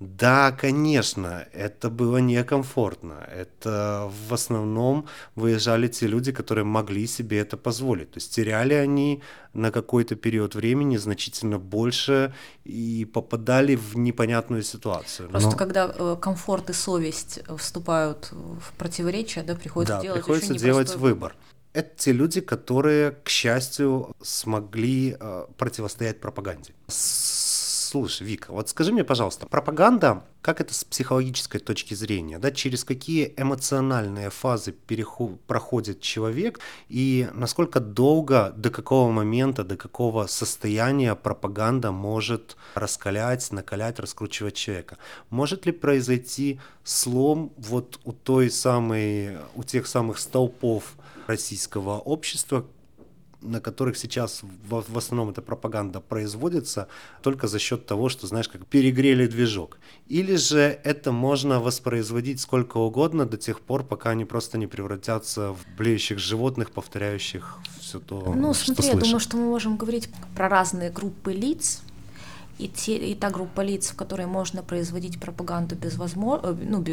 [0.00, 3.28] Да, конечно, это было некомфортно.
[3.34, 8.12] Это в основном выезжали те люди, которые могли себе это позволить.
[8.12, 9.22] То есть теряли они
[9.54, 12.32] на какой-то период времени значительно больше
[12.64, 15.30] и попадали в непонятную ситуацию.
[15.30, 15.56] Просто Но...
[15.56, 21.34] когда э, комфорт и совесть вступают в противоречие, да, приходится да, делать приходится делать выбор.
[21.72, 26.72] Это те люди, которые, к счастью, смогли э, противостоять пропаганде.
[27.90, 32.84] Слушай, Вика, вот скажи мне, пожалуйста, пропаганда, как это с психологической точки зрения, да, через
[32.84, 41.14] какие эмоциональные фазы переход, проходит человек и насколько долго, до какого момента, до какого состояния
[41.14, 44.98] пропаганда может раскалять, накалять, раскручивать человека?
[45.30, 50.92] Может ли произойти слом вот у той самой, у тех самых столпов
[51.26, 52.66] российского общества,
[53.40, 56.88] на которых сейчас в, в основном эта пропаганда производится
[57.22, 59.78] только за счет того, что, знаешь, как перегрели движок.
[60.08, 65.52] Или же это можно воспроизводить сколько угодно до тех пор, пока они просто не превратятся
[65.52, 68.94] в блеющих животных, повторяющих все то, ну, что смотри, слышат.
[68.94, 71.82] я думаю, что мы можем говорить про разные группы лиц,
[72.58, 76.84] и, те, и та группа лиц, в которой можно производить пропаганду без возможно, э, ну,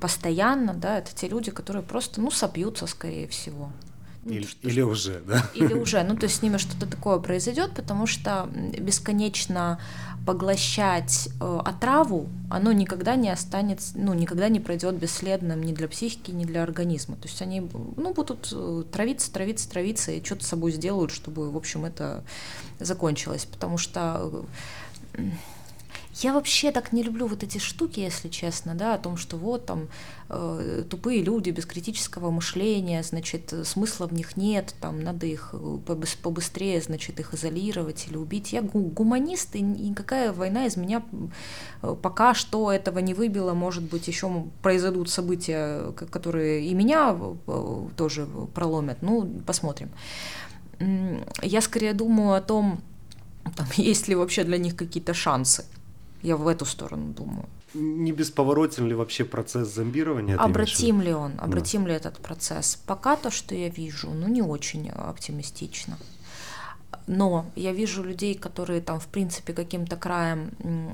[0.00, 3.70] постоянно, да, это те люди, которые просто, ну, собьются, скорее всего.
[4.26, 5.50] Или, или уже, да?
[5.54, 9.78] Или уже, ну то есть с ними что-то такое произойдет, потому что бесконечно
[10.24, 16.30] поглощать э, отраву, оно никогда не останется, ну никогда не пройдет бесследным ни для психики,
[16.30, 17.16] ни для организма.
[17.16, 17.60] То есть они,
[17.96, 22.24] ну будут э, травиться, травиться, травиться и что-то с собой сделают, чтобы, в общем, это
[22.80, 24.46] закончилось, потому что
[25.12, 25.22] э,
[26.22, 29.66] я вообще так не люблю вот эти штуки, если честно, да, о том, что вот
[29.66, 29.88] там
[30.28, 35.78] э, тупые люди без критического мышления, значит, смысла в них нет, там надо их э,
[36.22, 38.52] побыстрее, значит, их изолировать или убить.
[38.52, 41.02] Я гуманист, и никакая война из меня
[41.82, 43.52] э, пока что этого не выбила.
[43.54, 48.98] Может быть, еще произойдут события, которые и меня э, тоже проломят.
[49.02, 49.90] Ну, посмотрим.
[51.42, 52.80] Я скорее думаю о том,
[53.56, 55.64] там, есть ли вообще для них какие-то шансы.
[56.24, 57.46] Я в эту сторону думаю.
[57.74, 60.38] Не бесповоротен ли вообще процесс зомбирования?
[60.38, 61.90] Обратим ли он, обратим да.
[61.90, 62.78] ли этот процесс?
[62.86, 65.98] Пока то, что я вижу, ну не очень оптимистично.
[67.06, 70.50] Но я вижу людей, которые там, в принципе, каким-то краем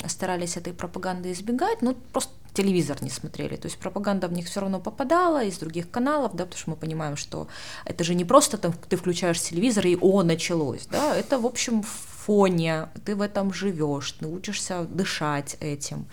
[0.09, 3.55] старались этой пропаганды избегать, ну просто телевизор не смотрели.
[3.55, 6.77] То есть пропаганда в них все равно попадала из других каналов, да, потому что мы
[6.77, 7.47] понимаем, что
[7.85, 11.85] это же не просто там ты включаешь телевизор и о, началось, да, это, в общем,
[12.27, 16.07] фоне, ты в этом живешь, ты учишься дышать этим.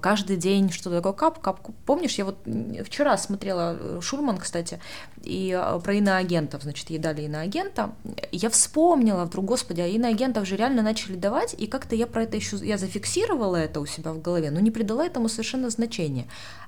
[0.00, 1.60] Каждый день что такое кап, кап.
[1.84, 2.38] Помнишь, я вот
[2.84, 4.80] вчера смотрела э, Шульман, кстати,
[5.22, 7.92] и э, про иноагентов, значит, ей дали иноагента.
[8.32, 12.36] Я вспомнила вдруг, господи, а иноагентов же реально начали давать, и как-то я про это
[12.36, 16.26] еще, я зафиксировала это у себя в голове, но не придала этому совершенно значения.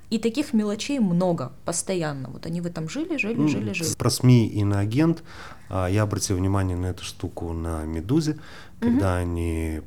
[0.09, 2.29] И таких мелочей много, постоянно.
[2.29, 3.95] Вот они в этом жили, жили, жили, жили.
[3.95, 5.23] Про СМИ и на агент
[5.69, 8.39] а, я обратил внимание на эту штуку на «Медузе»,
[8.79, 9.21] когда угу.
[9.21, 9.81] они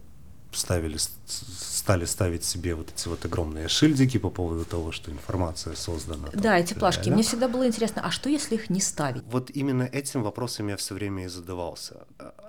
[0.52, 6.28] ставили, стали ставить себе вот эти вот огромные шильдики по поводу того, что информация создана.
[6.32, 7.08] Да, эти плашки.
[7.08, 7.14] Да?
[7.14, 9.22] Мне всегда было интересно, а что если их не ставить?
[9.30, 11.96] Вот именно этим вопросом я все время и задавался.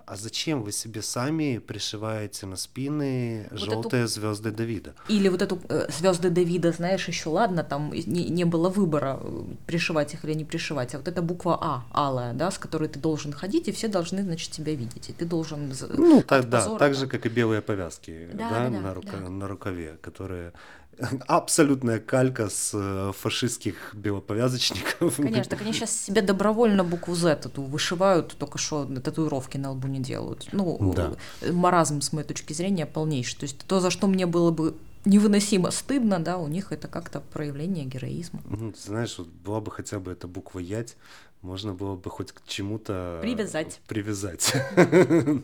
[0.06, 4.12] А зачем вы себе сами пришиваете на спины вот желтые эту...
[4.12, 4.94] звезды Давида?
[5.08, 9.44] Или вот эту э, звезды Давида, знаешь, еще ладно, там не, не было выбора э,
[9.66, 13.00] пришивать их или не пришивать, а вот эта буква А, алая, да, с которой ты
[13.00, 15.74] должен ходить, и все должны, значит, тебя видеть, и ты должен.
[15.90, 17.62] Ну, так, да, позора, так же, как и белые
[18.00, 19.30] повязки, да, да, да, на, рука, да.
[19.30, 20.54] на рукаве, которые
[21.28, 25.18] абсолютная калька с э, фашистских белоповязочников.
[25.18, 29.88] Конечно, так они сейчас себе добровольно букву Z эту вышивают, только что татуировки на лбу
[29.88, 30.48] не делают.
[30.52, 31.14] Ну, да.
[31.52, 33.40] маразм, с моей точки зрения, полнейший.
[33.40, 37.20] То есть то, за что мне было бы невыносимо стыдно, да, у них это как-то
[37.22, 38.42] проявление героизма.
[38.46, 40.96] Ну, знаешь, вот была бы хотя бы эта буква Ять,
[41.42, 43.82] можно было бы хоть к чему-то привязать.
[43.88, 44.54] Привязать.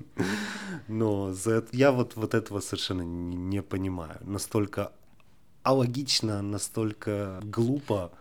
[0.87, 4.17] Но за я вот, вот этого совершенно не, не понимаю.
[4.21, 4.93] Настолько
[5.63, 8.11] алогично, настолько глупо.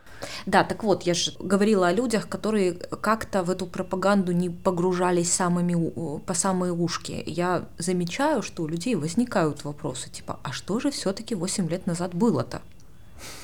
[0.46, 5.32] Да, так вот, я же говорила о людях, которые как-то в эту пропаганду не погружались
[5.32, 7.22] самыми, по самые ушки.
[7.26, 11.86] Я замечаю, что у людей возникают вопросы, типа, а что же все таки 8 лет
[11.86, 12.62] назад было-то?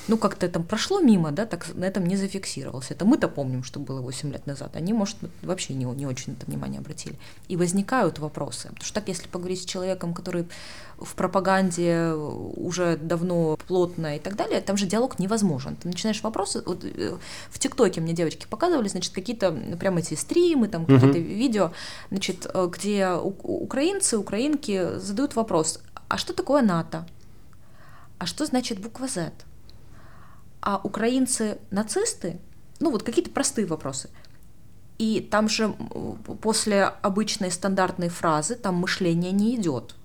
[0.07, 2.93] Ну, как-то там прошло мимо, да, так на этом не зафиксировался.
[2.93, 4.75] Это мы-то помним, что было 8 лет назад.
[4.75, 7.15] Они, может, вообще не, не очень на это внимание обратили.
[7.47, 8.69] И возникают вопросы.
[8.69, 10.45] Потому что так, если поговорить с человеком, который
[10.97, 15.75] в пропаганде уже давно плотно и так далее, там же диалог невозможен.
[15.75, 17.17] Ты начинаешь вопросы, вот э,
[17.49, 21.71] в ТикТоке мне девочки показывали, значит, какие-то прямо эти стримы, там какие-то видео,
[22.09, 27.05] значит, э, где украинцы, украинки задают вопрос, а что такое НАТО?
[28.17, 29.31] А что значит буква Z?
[30.65, 32.39] А украинцы нацисты?
[32.79, 34.09] Ну вот какие-то простые вопросы.
[34.97, 35.73] И там же
[36.41, 39.95] после обычной стандартной фразы там мышление не идет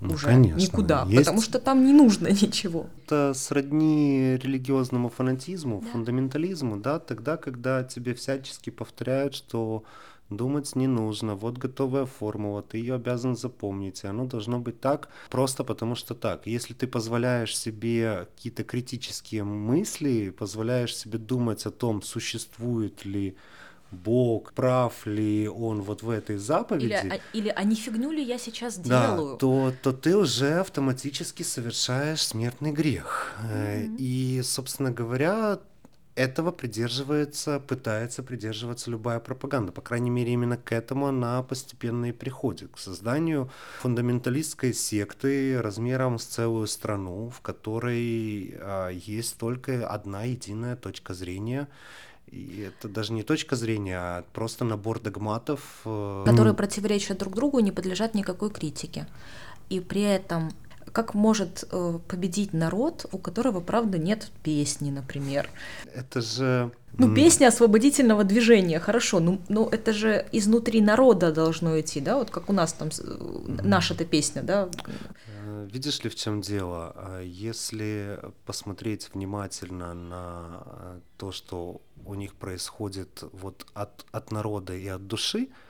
[0.00, 0.58] ну, уже конечно.
[0.58, 1.18] никуда, Есть...
[1.18, 2.86] потому что там не нужно ничего.
[3.06, 5.90] Это сродни религиозному фанатизму, да.
[5.90, 9.84] фундаментализму, да, тогда, когда тебе всячески повторяют, что
[10.30, 15.08] Думать не нужно, вот готовая формула, ты ее обязан запомнить, и оно должно быть так,
[15.30, 16.46] просто потому что так.
[16.46, 23.36] Если ты позволяешь себе какие-то критические мысли, позволяешь себе думать о том, существует ли
[23.90, 26.84] Бог, прав ли он вот в этой заповеди.
[26.84, 29.32] Или, а, или а не фигню ли я сейчас делаю?
[29.32, 33.32] Да, то, то ты уже автоматически совершаешь смертный грех.
[33.42, 33.96] Mm-hmm.
[33.98, 35.58] И, собственно говоря,
[36.18, 39.70] этого придерживается, пытается придерживаться любая пропаганда.
[39.70, 43.50] По крайней мере, именно к этому она постепенно и приходит, к созданию
[43.80, 51.68] фундаменталистской секты размером с целую страну, в которой а, есть только одна единая точка зрения.
[52.26, 55.80] И это даже не точка зрения, а просто набор догматов.
[55.84, 59.06] Э, Которые противоречат друг другу и не подлежат никакой критике.
[59.70, 60.50] И при этом
[60.92, 65.48] как может э, победить народ, у которого, правда, нет песни, например?
[65.94, 66.70] Это же...
[66.96, 72.30] Ну, песня освободительного движения, хорошо, ну, ну это же изнутри народа должно идти, да, вот
[72.30, 72.88] как у нас там
[73.46, 74.68] наша-то песня, да?
[75.26, 77.20] Э, видишь ли, в чем дело?
[77.22, 85.06] Если посмотреть внимательно на то, что у них происходит вот от, от народа и от
[85.06, 85.67] души, а,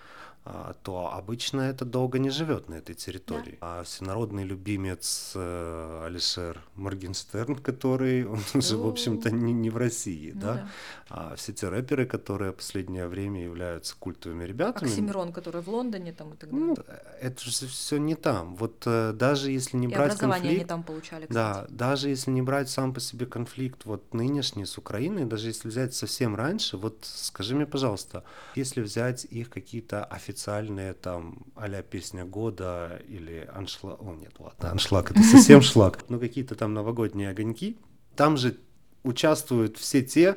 [0.82, 3.58] то обычно это долго не живет на этой территории.
[3.60, 3.80] Да.
[3.80, 10.32] А всенародный любимец э, Алишер Моргенштерн, который, он же, в общем-то, не, не в России,
[10.34, 10.54] ну, да?
[10.54, 10.68] да,
[11.10, 14.90] а все те рэперы, которые в последнее время являются культовыми ребятами.
[14.90, 16.66] Оксимирон, который в Лондоне там и так далее.
[16.66, 16.76] Ну,
[17.20, 18.56] это же все не там.
[18.56, 20.60] Вот э, даже если не и брать образование конфликт...
[20.60, 21.34] они там получали, кстати.
[21.34, 25.68] Да, даже если не брать сам по себе конфликт вот нынешний с Украиной, даже если
[25.68, 31.68] взять совсем раньше, вот скажи мне, пожалуйста, если взять их какие-то официальные официальные там а
[31.82, 37.30] песня года или аншлаг, о нет, ладно, аншлаг это совсем шлаг, ну какие-то там новогодние
[37.30, 37.76] огоньки,
[38.14, 38.56] там же
[39.02, 40.36] участвуют все те,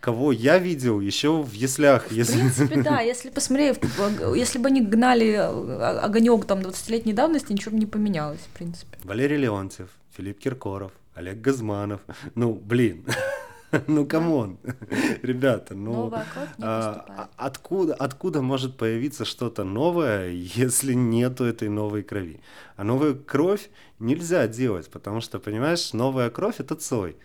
[0.00, 2.06] кого я видел еще в яслях.
[2.06, 2.38] В если...
[2.38, 3.80] принципе, да, если посмотреть,
[4.34, 8.98] если бы они гнали огонек там 20-летней давности, ничего бы не поменялось, в принципе.
[9.04, 12.00] Валерий Леонтьев, Филипп Киркоров, Олег Газманов,
[12.34, 13.04] ну, блин,
[13.86, 14.58] ну, come on,
[15.22, 16.12] ребята, ну,
[16.60, 22.40] а, откуда, откуда может появиться что-то новое, если нету этой новой крови?
[22.76, 27.16] А новую кровь нельзя делать, потому что, понимаешь, новая кровь– это Цой,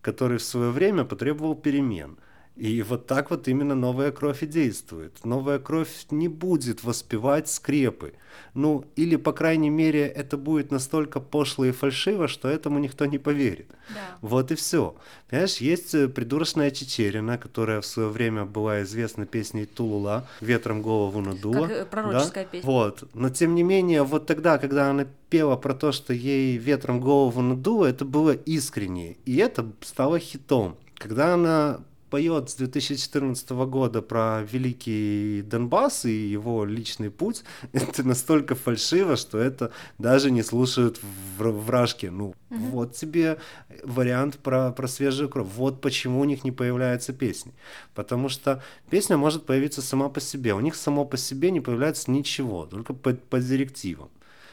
[0.00, 2.18] который в свое время потребовал перемен.
[2.56, 5.24] И вот так вот именно новая кровь и действует.
[5.24, 8.12] Новая кровь не будет воспевать скрепы.
[8.54, 13.18] Ну, или, по крайней мере, это будет настолько пошло и фальшиво, что этому никто не
[13.18, 13.68] поверит.
[13.88, 14.18] Да.
[14.20, 14.94] Вот и все.
[15.30, 21.22] Понимаешь, есть э, придурочная Чечерина, которая в свое время была известна песней Тулула «Ветром голову
[21.22, 21.66] надуло».
[21.66, 22.50] Как э, пророческая да?
[22.50, 22.70] песня.
[22.70, 23.04] Вот.
[23.14, 27.40] Но, тем не менее, вот тогда, когда она пела про то, что ей ветром голову
[27.40, 29.16] надуло, это было искренне.
[29.24, 30.76] И это стало хитом.
[30.98, 31.80] Когда она
[32.12, 37.42] поет с 2014 года про великий Донбасс и его личный путь,
[37.72, 42.10] это настолько фальшиво, что это даже не слушают в вражке.
[42.10, 42.58] Ну, угу.
[42.70, 43.38] вот тебе
[43.82, 45.48] вариант про, про свежую кровь.
[45.56, 47.54] Вот почему у них не появляется песни.
[47.94, 50.52] Потому что песня может появиться сама по себе.
[50.52, 54.10] У них само по себе не появляется ничего, только по, по директивам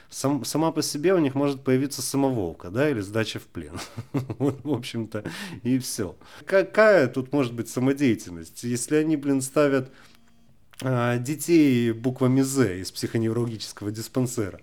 [0.09, 3.79] сам, сама по себе у них может появиться самоволка, да, или сдача в плен.
[4.39, 5.23] вот, в общем-то,
[5.63, 6.15] и все.
[6.45, 9.91] Какая тут может быть самодеятельность, если они, блин, ставят
[10.81, 14.59] а, детей буквами «З» из психоневрологического диспансера?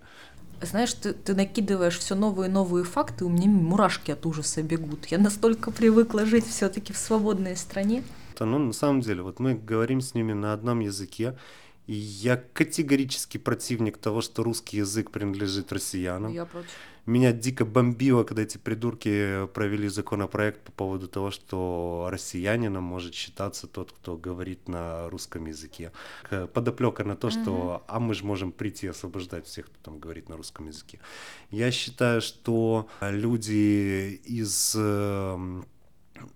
[0.61, 5.05] Знаешь, ты, ты накидываешь все новые и новые факты, у меня мурашки от ужаса бегут.
[5.05, 8.03] Я настолько привыкла жить все-таки в свободной стране.
[8.39, 11.35] Ну, на самом деле, вот мы говорим с ними на одном языке,
[11.93, 16.33] я категорически противник того, что русский язык принадлежит россиянам.
[16.33, 16.69] Я против.
[17.07, 23.65] Меня дико бомбило, когда эти придурки провели законопроект по поводу того, что россиянином может считаться
[23.65, 25.93] тот, кто говорит на русском языке.
[26.53, 27.83] Подоплека на то, что mm-hmm.
[27.87, 30.99] а мы же можем прийти освобождать всех, кто там говорит на русском языке.
[31.49, 35.65] Я считаю, что люди из эм,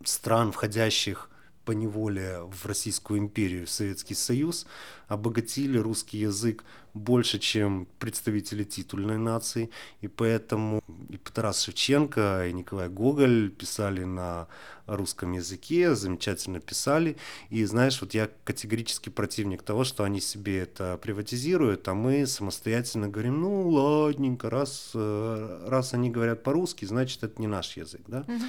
[0.05, 1.30] стран, входящих
[1.65, 4.65] по неволе в Российскую империю, в Советский Союз,
[5.07, 9.69] обогатили русский язык больше, чем представители титульной нации,
[10.01, 14.47] и поэтому и Тарас Шевченко, и Николай Гоголь писали на
[14.87, 17.15] русском языке, замечательно писали,
[17.49, 23.07] и знаешь, вот я категорически противник того, что они себе это приватизируют, а мы самостоятельно
[23.07, 28.25] говорим, ну ладненько, раз, э, раз они говорят по-русски, значит это не наш язык, да?
[28.27, 28.43] Угу.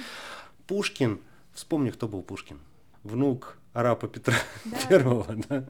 [0.67, 1.21] Пушкин,
[1.53, 2.59] вспомни, кто был Пушкин
[3.03, 4.77] внук арапа Петра да.
[4.89, 5.65] Первого, да?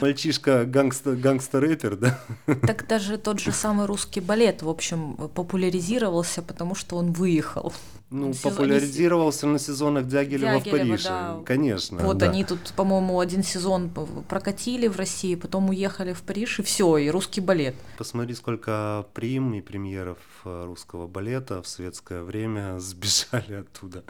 [0.00, 2.20] Мальчишка гангстер, гангстер-рэпер, да?
[2.66, 7.72] Так даже тот же самый русский балет, в общем, популяризировался, потому что он выехал.
[8.10, 8.52] Ну, Сезон...
[8.52, 11.42] популяризировался на сезонах Дягилева, Дягилева в Париже, да.
[11.44, 11.98] конечно.
[11.98, 12.30] Вот да.
[12.30, 13.90] они тут, по-моему, один сезон
[14.28, 17.74] прокатили в России, потом уехали в Париж, и все, и русский балет.
[17.98, 24.04] Посмотри, сколько прим и премьеров э, русского балета в светское время сбежали оттуда.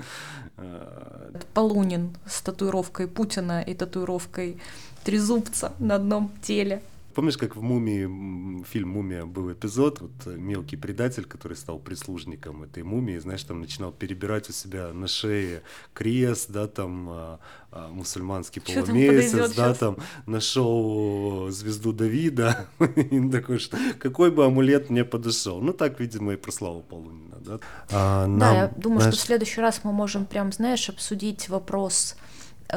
[1.55, 4.59] Полунин с татуировкой Путина и татуировкой
[5.05, 6.83] трезубца на одном теле.
[7.17, 12.63] Помнишь, как в «Мумии», фильм «Мумия» был эпизод, вот э, мелкий предатель, который стал прислужником
[12.65, 15.63] этой мумии, знаешь, там начинал перебирать у себя на шее
[15.95, 17.39] крест, да, там а,
[17.73, 19.79] а, мусульманский Что полумесяц, да, сейчас?
[19.79, 22.67] там нашел звезду Давида,
[22.97, 25.63] и такой, что какой бы амулет мне подошел.
[25.63, 27.61] Ну, так, видимо, и про славу Полунина, да.
[27.91, 29.15] А, нам, да, я думаю, знаешь...
[29.15, 32.36] что в следующий раз мы можем прям, знаешь, обсудить вопрос Э,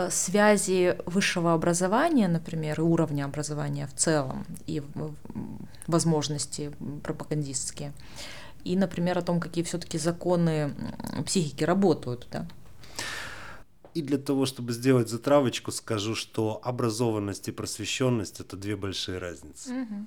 [0.10, 4.82] связи высшего образования, например, и уровня образования в целом, и
[5.88, 6.72] возможности
[7.04, 7.94] пропагандистские,
[8.64, 10.74] и, например, о том, какие все-таки законы
[11.26, 12.48] психики работают, да.
[13.96, 19.74] И для того, чтобы сделать затравочку, скажу, что образованность и просвещенность это две большие разницы.
[19.74, 20.06] Угу.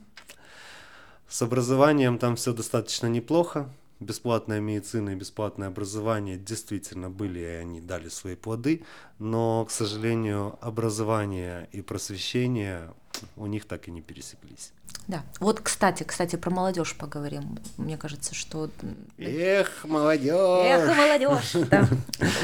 [1.28, 3.68] С образованием там все достаточно неплохо,
[4.03, 8.84] бесплатная медицина и бесплатное образование действительно были, и они дали свои плоды,
[9.18, 12.92] но, к сожалению, образование и просвещение
[13.36, 14.72] у них так и не пересеклись.
[15.08, 15.22] Да.
[15.40, 17.58] Вот, кстати, кстати, про молодежь поговорим.
[17.76, 18.70] Мне кажется, что...
[19.18, 20.32] Эх, молодежь!
[20.34, 21.52] Эх, молодежь!
[21.70, 21.88] Да.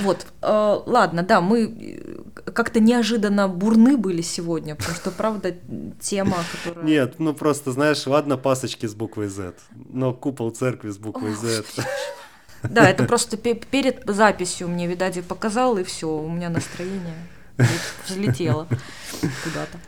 [0.02, 0.26] Вот.
[0.42, 5.54] Э, ладно, да, мы э, как-то неожиданно бурны были сегодня, потому что, правда,
[6.00, 6.84] тема, которая...
[6.84, 9.54] Нет, ну просто, знаешь, ладно пасочки с буквой Z,
[9.90, 11.64] но купол церкви с буквой Z.
[12.64, 17.14] Да, это просто перед записью мне, видать, показал, и все, у меня настроение
[18.06, 18.66] взлетело
[19.44, 19.78] куда-то.